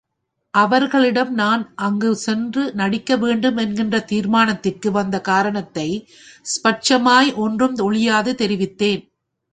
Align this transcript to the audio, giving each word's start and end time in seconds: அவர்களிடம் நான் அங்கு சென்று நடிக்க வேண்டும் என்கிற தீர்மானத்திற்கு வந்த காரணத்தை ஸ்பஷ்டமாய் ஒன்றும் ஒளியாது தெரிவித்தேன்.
அவர்களிடம் 0.53 1.33
நான் 1.33 1.63
அங்கு 1.75 2.15
சென்று 2.15 2.63
நடிக்க 2.73 3.17
வேண்டும் 3.17 3.57
என்கிற 3.57 3.99
தீர்மானத்திற்கு 4.11 4.91
வந்த 4.91 5.19
காரணத்தை 5.21 5.87
ஸ்பஷ்டமாய் 6.45 7.31
ஒன்றும் 7.35 7.77
ஒளியாது 7.77 8.33
தெரிவித்தேன். 8.33 9.03